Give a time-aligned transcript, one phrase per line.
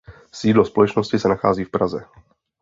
[0.33, 2.05] Sídlo společnosti se nachází v Praze.